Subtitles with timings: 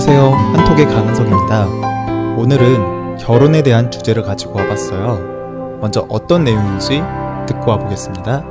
[0.00, 0.30] 안녕하세요.
[0.30, 2.36] 한톡의 강은석입니다.
[2.36, 5.78] 오늘은 결혼에 대한 주제를 가지고 와봤어요.
[5.80, 7.02] 먼저 어떤 내용인지
[7.48, 8.44] 듣고 와보겠습니다.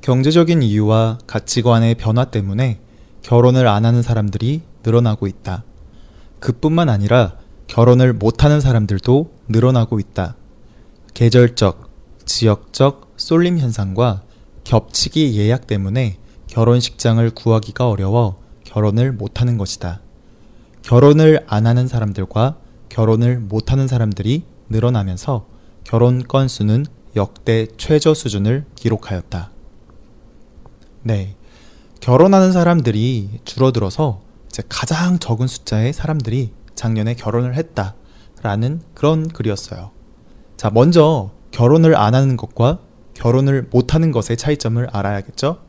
[0.00, 2.80] 경제적인 이유와 가치관의 변화 때문에
[3.20, 5.64] 결혼을 안 하는 사람들이 늘어나고 있다.
[6.40, 7.34] 그뿐만 아니라
[7.66, 10.36] 결혼을 못하는 사람들도 늘어나고 있다.
[11.12, 11.90] 계절적,
[12.24, 14.22] 지역적 쏠림 현상과
[14.64, 16.16] 겹치기 예약 때문에
[16.48, 20.00] 결혼식장을 구하기가 어려워 결혼을 못하는 것이다.
[20.82, 25.46] 결혼을 안 하는 사람들과 결혼을 못하는 사람들이 늘어나면서
[25.84, 29.50] 결혼 건수는 역대 최저 수준을 기록하였다.
[31.02, 31.36] 네.
[32.00, 39.90] 결혼하는 사람들이 줄어들어서 이제 가장 적은 숫자의 사람들이 작년에 결혼을 했다라는 그런 글이었어요.
[40.56, 42.80] 자, 먼저 결혼을 안 하는 것과
[43.14, 45.65] 결혼을 못 하는 것의 차이점을 알아야겠죠?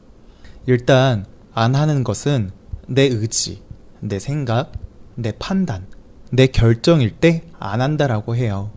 [0.68, 2.52] 일단 안 하는 것은
[2.88, 3.64] 내 의지,
[4.02, 4.74] 내 생각,
[5.16, 5.88] 내 판단,
[6.32, 8.70] 내 결정일 때 안 한다라고 해요.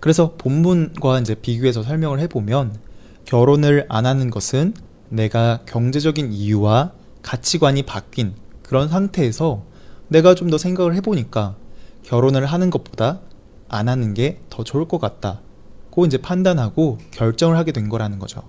[0.00, 2.76] 그래서 본문과 이제 비교해서 설명을 해보면
[3.24, 4.74] 결혼을 안 하는 것은
[5.08, 6.92] 내가 경제적인 이유와
[7.22, 9.64] 가치관이 바뀐 그런 상태에서
[10.08, 11.56] 내가 좀 더 생각을 해보니까
[12.04, 13.20] 결혼을 하는 것보다
[13.68, 18.42] 안 하는 게 더 좋을 것 같다고 이제 판단하고 결정을 하게 된 거라는 거죠.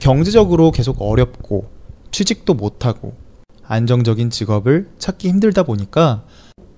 [0.00, 1.68] 경제적으로 계속 어렵고
[2.10, 3.14] 취직도 못하고
[3.66, 6.24] 안정적인 직업을 찾기 힘들다 보니까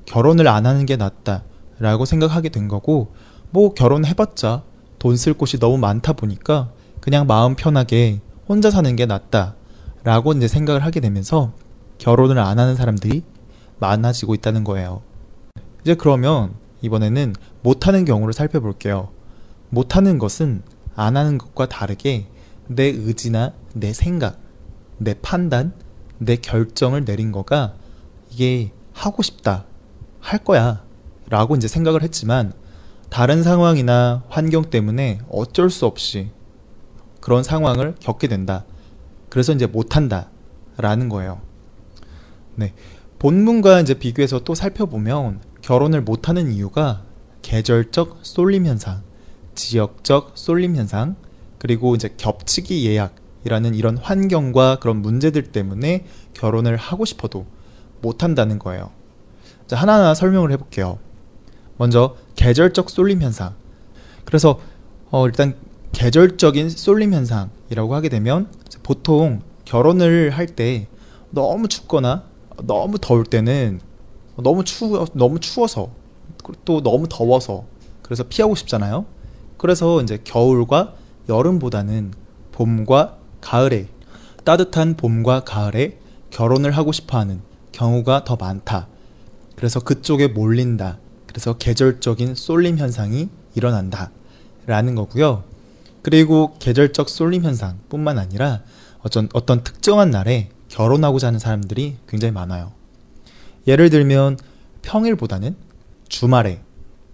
[0.06, 3.12] 결혼을 안 하는 게 낫다라고 생각하게 된 거고
[3.50, 4.62] 뭐 결혼해봤자
[4.98, 10.85] 돈 쓸 곳이 너무 많다 보니까 그냥 마음 편하게 혼자 사는 게 낫다라고 이제 생각을
[10.85, 11.52] 하게 되면서
[11.98, 13.23] 결혼을 안 하는 사람들이
[13.79, 15.02] 많아지고 있다는 거예요.
[15.83, 19.08] 이제 그러면 이번에는 못하는 경우를 살펴볼게요.
[19.70, 20.62] 못하는 것은
[20.95, 22.27] 안 하는 것과 다르게
[22.74, 24.38] 내 의지나 내 생각,
[24.98, 25.74] 내 판단,
[26.18, 27.74] 내 결정을 내린 거가
[28.30, 29.64] 이게 하고 싶다,
[30.20, 30.84] 할 거야
[31.28, 32.52] 라고 이제 생각을 했지만
[33.11, 36.30] 다른 상황이나 환경 때문에 어쩔 수 없이
[37.20, 38.64] 그런 상황을 겪게 된다.
[39.28, 40.30] 그래서 이제 못한다
[40.77, 41.40] 라는 거예요.
[42.55, 42.74] 네.
[43.18, 47.02] 본문과 이제 비교해서 또 살펴보면 결혼을 못하는 이유가
[47.42, 49.02] 계절적 쏠림 현상,
[49.55, 51.16] 지역적 쏠림 현상,
[51.62, 57.46] 그리고 이제 겹치기 예약이라는 이런 환경과 그런 문제들 때문에 결혼을 하고 싶어도
[58.00, 58.90] 못 한다는 거예요.
[59.68, 60.98] 자, 하나하나 설명을 해볼게요.
[61.77, 63.55] 먼저 계절적 쏠림 현상.
[64.24, 64.58] 그래서
[65.12, 65.55] 어, 일단
[65.92, 68.48] 계절적인 쏠림 현상이라고 하게 되면
[68.83, 70.89] 보통 결혼을 할 때
[71.30, 72.24] 너무 춥거나
[72.64, 73.80] 너무 더울 때는
[74.34, 75.92] 너무 추워 너무 추워서
[76.64, 77.67] 또 너무 더워서
[78.02, 79.06] 그래서 피하고 싶잖아요.
[79.58, 80.94] 그래서 이제 겨울과
[81.28, 82.12] 여름보다는
[82.52, 83.88] 봄과 가을에
[84.44, 85.98] 따뜻한 봄과 가을에
[86.30, 87.40] 결혼을 하고 싶어 하는
[87.72, 88.88] 경우가 더 많다.
[89.56, 90.98] 그래서 그쪽에 몰린다.
[91.27, 94.11] 그래서 계절적인 쏠림 현상이 일어난다.
[94.66, 95.44] 라는 거고요.
[96.02, 98.62] 그리고 계절적 쏠림 현상 뿐만 아니라
[99.00, 102.72] 어떤, 어떤 특정한 날에 결혼하고자 하는 사람들이 굉장히 많아요.
[103.66, 104.38] 예를 들면
[104.82, 105.56] 평일보다는
[106.08, 106.61] 주말에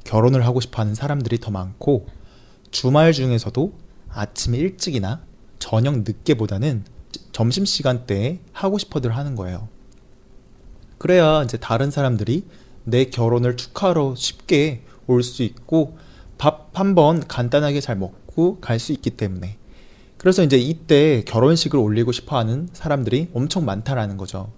[0.05, 2.07] 결혼을 하고 싶어 하는 사람들이 더 많고
[2.71, 3.73] 주말 중에서도
[4.11, 5.23] 아침 일찍이나
[5.59, 6.85] 저녁 늦게보다는
[7.33, 9.69] 점심 시간대에 하고 싶어들 하는 거예요.
[10.99, 12.45] 그래야 이제 다른 사람들이
[12.85, 15.97] 내 결혼을 축하하러 쉽게 올 수 있고
[16.39, 19.57] 밥 한 번 간단하게 잘 먹고 갈 수 있기 때문에
[20.17, 24.51] 그래서 이제 이때 결혼식을 올리고 싶어 하는 사람들이 엄청 많다라는 거죠.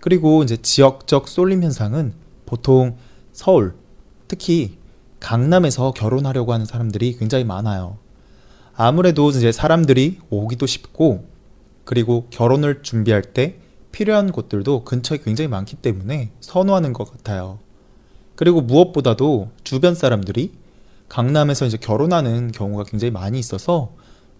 [0.00, 2.12] 그리고 이제 지역적 쏠림 현상은
[2.44, 2.96] 보통
[3.32, 3.74] 서울,
[4.28, 4.78] 특히
[5.20, 7.98] 강남에서 결혼하려고 하는 사람들이 굉장히 많아요.
[8.76, 11.26] 아무래도 이제 사람들이 오기도 쉽고
[11.84, 13.58] 그리고 결혼을 준비할 때
[13.92, 17.60] 필요한 곳들도 근처에 굉장히 많기 때문에 선호하는 것 같아요.
[18.34, 20.52] 그리고 무엇보다도 주변 사람들이
[21.08, 23.92] 강남에서 이제 결혼하는 경우가 굉장히 많이 있어서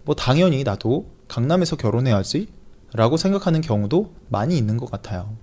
[0.03, 2.47] 뭐 당연히 나도 강남에서 결혼해야지
[2.93, 5.35] 라고 생각하는 경우도 많이 있는 것 같아요.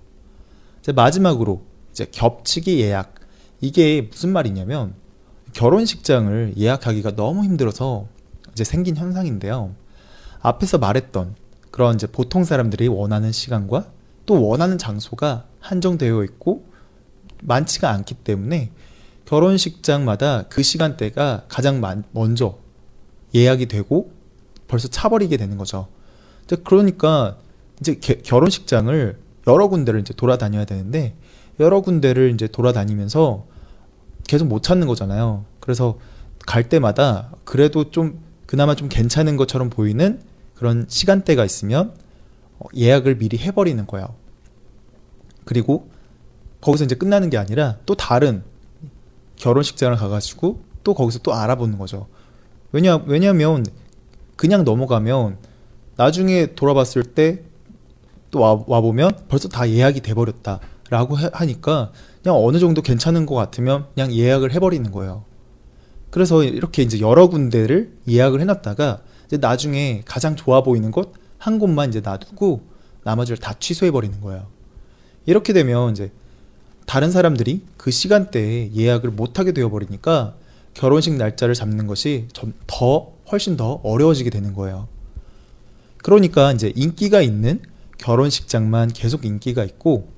[0.80, 3.14] 이제 마지막으로 이제 겹치기 예약.
[3.60, 4.94] 이게 무슨 말이냐면
[5.52, 8.06] 결혼식장을 예약하기가 너무 힘들어서
[8.52, 9.74] 이제 생긴 현상인데요.
[10.40, 11.34] 앞에서 말했던
[11.70, 13.90] 그런 이제 보통 사람들이 원하는 시간과
[14.26, 16.64] 또 원하는 장소가 한정되어 있고
[17.42, 18.70] 많지가 않기 때문에
[19.24, 21.80] 결혼식장마다 그 시간대가 가장
[22.12, 22.58] 먼저
[23.34, 24.12] 예약이 되고
[24.68, 25.88] 벌써 차버리게 되는 거죠.
[26.64, 27.38] 그러니까
[27.80, 31.16] 이제 결혼식장을 여러 군데를 이제 돌아다녀야 되는데
[31.58, 33.46] 여러 군데를 이제 돌아다니면서
[34.26, 35.44] 계속 못 찾는 거잖아요.
[35.60, 35.98] 그래서
[36.46, 38.20] 갈 때마다 그래도 좀
[38.52, 40.20] 그나마 좀 괜찮은 것처럼 보이는
[40.54, 41.94] 그런 시간대가 있으면
[42.58, 44.14] 어, 예약을 미리 해버리는 거예요.
[45.46, 45.88] 그리고
[46.60, 48.42] 거기서 이제 끝나는 게 아니라 또 다른
[49.36, 52.08] 결혼식장을 가가지고 또 거기서 또 알아보는 거죠.
[52.72, 53.64] 왜냐, 왜냐면
[54.36, 55.38] 그냥 넘어가면
[55.96, 57.44] 나중에 돌아봤을 때
[58.30, 60.60] 또 와, 와보면 벌써 다 예약이 돼버렸다
[60.90, 61.90] 라고 해- 하니까
[62.22, 65.24] 그냥 어느 정도 괜찮은 것 같으면 그냥 예약을 해버리는 거예요.
[66.12, 71.88] 그래서 이렇게 이제 여러 군데를 예약을 해놨다가 이제 나중에 가장 좋아 보이는 곳 한 곳만
[71.88, 72.62] 이제 놔두고
[73.02, 74.46] 나머지를 다 취소해 버리는 거예요.
[75.26, 76.12] 이렇게 되면 이제
[76.86, 80.36] 다른 사람들이 그 시간대에 예약을 못하게 되어 버리니까
[80.72, 84.86] 결혼식 날짜를 잡는 것이 좀더 훨씬 더 어려워지게 되는 거예요.
[85.96, 87.60] 그러니까 이제 인기가 있는
[87.98, 90.08] 결혼식장만 계속 인기가 있고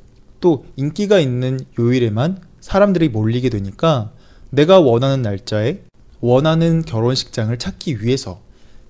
[0.42, 4.12] 또 인기가 있는 요일에만 사람들이 몰리게 되니까
[4.54, 5.80] 내가 원하는 날짜에
[6.20, 8.40] 원하는 결혼식장을 찾기 위해서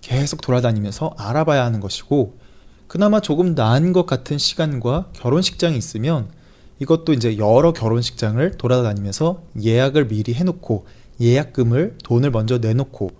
[0.02, 2.36] 계속 돌아다니면서 알아봐야 하는 것이고
[2.86, 6.28] 그나마 조금 나은 것 같은 시간과 결혼식장이 있으면
[6.80, 10.84] 이것도 이제 여러 결혼식장을 돌아다니면서 예약을 미리 해놓고
[11.20, 13.10] 예약금을 돈을 먼저 내놓고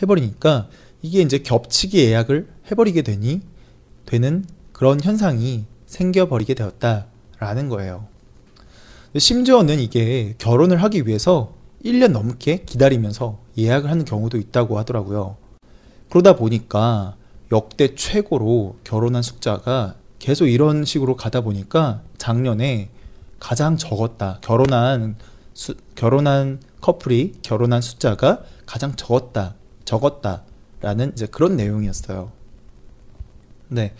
[0.00, 0.68] 해버리니까
[1.02, 3.42] 이게 이제 겹치기 예약을 해버리게 되니
[4.06, 8.06] 되는 그런 현상이 생겨버리게 되었다라는 거예요.
[9.16, 11.55] 심지어는 이게 결혼을 하기 위해서
[11.86, 15.36] 1년 넘게 기다리면서 예약을 하는 경우도 있다고 하더라고요.
[16.10, 17.16] 그러다 보니까
[17.52, 22.88] 역대 최고로 결혼한 숫자가 계속 이런 식으로 가다 보니까 작년에
[23.38, 24.38] 가장 적었다.
[24.42, 25.16] 결혼한
[25.54, 29.54] 수, 결혼한 커플이 결혼한 숫자가 가장 적었다.
[29.84, 32.32] 적었다라는 이제 그런 내용이었어요.
[33.68, 33.94] 네.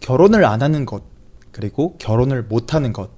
[0.00, 1.02] 결혼을 안 하는 것
[1.52, 3.10] 그리고 결혼을 못 하는 것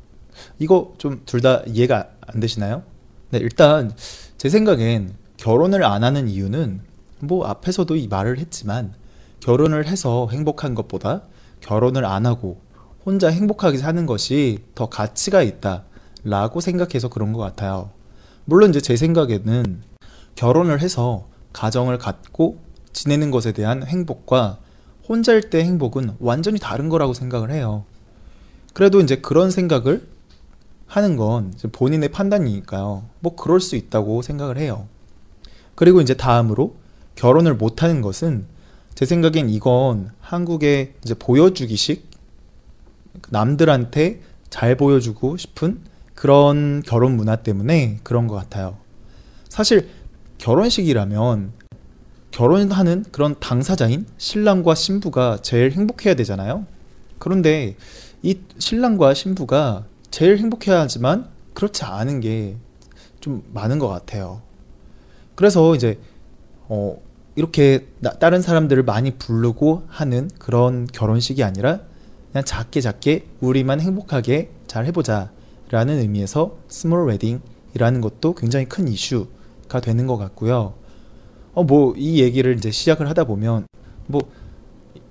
[0.58, 2.82] 이거 좀 둘 다 이해가 안 되시나요?
[3.30, 3.92] 네, 일단
[4.38, 6.80] 제 생각엔 결혼을 안 하는 이유는
[7.20, 8.94] 뭐 앞에서도 이 말을 했지만
[9.40, 11.22] 결혼을 해서 행복한 것보다
[11.60, 12.60] 결혼을 안 하고
[13.04, 15.84] 혼자 행복하게 사는 것이 더 가치가 있다
[16.24, 17.90] 라고 생각해서 그런 것 같아요.
[18.46, 19.82] 물론 이제 제 생각에는
[20.34, 22.58] 결혼을 해서 가정을 갖고
[22.94, 24.58] 지내는 것에 대한 행복과
[25.06, 27.84] 혼자일 때 행복은 완전히 다른 거라고 생각을 해요.
[28.72, 30.06] 그래도 이제 그런 생각을
[30.88, 33.04] 하는 건 본인의 판단이니까요.
[33.20, 34.88] 뭐 그럴 수 있다고 생각을 해요.
[35.74, 36.74] 그리고 이제 다음으로
[37.14, 38.46] 결혼을 못 하는 것은
[38.94, 42.08] 제 생각엔 이건 한국의 이제 보여주기식
[43.28, 45.80] 남들한테 잘 보여주고 싶은
[46.14, 48.78] 그런 결혼 문화 때문에 그런 것 같아요.
[49.48, 49.88] 사실
[50.38, 51.52] 결혼식이라면
[52.30, 56.66] 결혼하는 그런 당사자인 신랑과 신부가 제일 행복해야 되잖아요.
[57.18, 57.76] 그런데
[58.22, 62.56] 이 신랑과 신부가 제일 행복해야 하지만 그렇지 않은 게
[63.20, 64.42] 좀 많은 것 같아요.
[65.34, 65.98] 그래서 이제
[66.68, 66.96] 어
[67.36, 71.80] 이렇게 나- 다른 사람들을 많이 부르고 하는 그런 결혼식이 아니라
[72.32, 75.30] 그냥 작게 작게 우리만 행복하게 잘 해보자
[75.70, 80.74] 라는 의미에서 small wedding이라는 것도 굉장히 큰 이슈가 되는 것 같고요.
[81.54, 83.66] 어, 뭐, 이 얘기를 이제 시작을 하다 보면,
[84.06, 84.20] 뭐,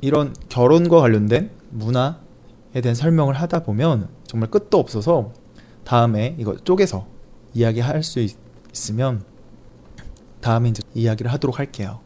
[0.01, 5.31] 이런 결혼과 관련된 문화에 대한 설명을 하다 보면 정말 끝도 없어서
[5.83, 7.07] 다음에 이거 쪼개서
[7.53, 8.35] 이야기할 수 있,
[8.71, 9.23] 있으면
[10.41, 12.01] 다음에 이제 이야기를 하도록 할게요.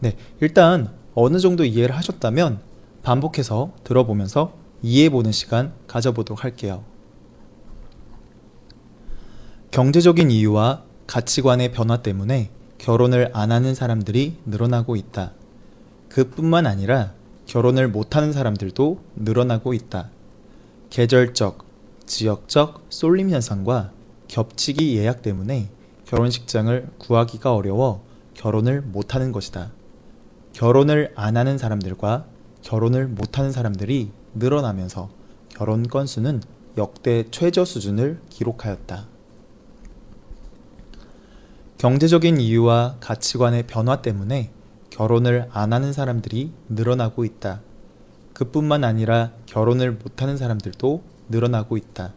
[0.00, 2.60] 네, 일단 어느 정도 이해를 하셨다면
[3.02, 6.84] 반복해서 들어보면서 이해해보는 시간 가져보도록 할게요.
[9.70, 15.32] 경제적인 이유와 가치관의 변화 때문에 결혼을 안 하는 사람들이 늘어나고 있다.
[16.08, 17.12] 그뿐만 아니라
[17.46, 20.10] 결혼을 못하는 사람들도 늘어나고 있다.
[20.92, 21.64] 계절적,
[22.04, 23.92] 지역적 쏠림 현상과
[24.28, 25.70] 겹치기 예약 때문에
[26.04, 29.72] 결혼식장을 구하기가 어려워 결혼을 못하는 것이다.
[30.52, 32.26] 결혼을 안 하는 사람들과
[32.60, 35.08] 결혼을 못하는 사람들이 늘어나면서
[35.48, 36.42] 결혼 건수는
[36.76, 39.08] 역대 최저 수준을 기록하였다.
[41.78, 44.50] 경제적인 이유와 가치관의 변화 때문에
[44.90, 47.62] 결혼을 안 하는 사람들이 늘어나고 있다.
[48.42, 52.12] 그뿐만 아니라 결혼을 못하는 사람들도 늘어나고 있다.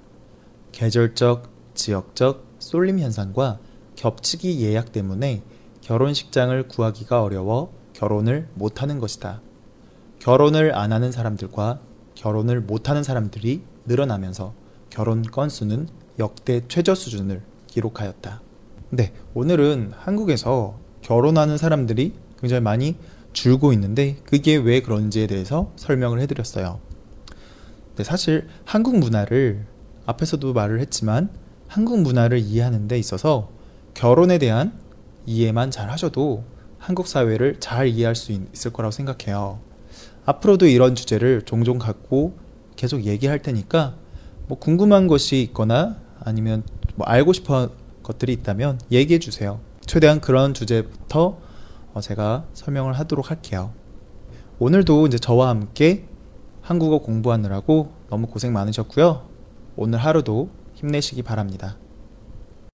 [0.71, 3.59] 계절적, 지역적 쏠림 현상과
[3.95, 5.43] 겹치기 예약 때문에
[5.81, 9.41] 결혼식장을 구하기가 어려워 결혼을 못하는 것이다.
[10.17, 11.79] 결혼을 안 하는 사람들과
[12.15, 14.53] 결혼을 못하는 사람들이 늘어나면서
[14.89, 18.41] 결혼 건수는 역대 최저 수준을 기록하였다.
[18.89, 22.97] 네, 오늘은 한국에서 결혼하는 사람들이 굉장히 많이
[23.35, 26.79] 줄고 있는데 그게 왜 그런지에 대해서 설명을 해드렸어요.
[27.97, 29.65] 네, 사실 한국 문화를
[30.05, 31.29] 앞에서도 말을 했지만
[31.67, 33.49] 한국 문화를 이해하는 데 있어서
[33.93, 34.73] 결혼에 대한
[35.25, 36.43] 이해만 잘 하셔도
[36.79, 39.59] 한국 사회를 잘 이해할 수 있- 있을 거라고 생각해요.
[40.25, 42.37] 앞으로도 이런 주제를 종종 갖고
[42.75, 43.95] 계속 얘기할 테니까
[44.47, 46.63] 뭐 궁금한 것이 있거나 아니면
[46.95, 47.69] 뭐 알고 싶은
[48.03, 49.59] 것들이 있다면 얘기해 주세요.
[49.85, 51.44] 최대한 그런 주제부터 어,
[52.01, 53.71] 제가 설명을 하도록 할게요.
[54.59, 56.07] 오늘도 이제 저와 함께
[56.61, 59.27] 한국어 공부하느라고 너무 고생 많으셨고요.
[59.75, 61.77] 오늘 하루도 힘내시기 바랍니다.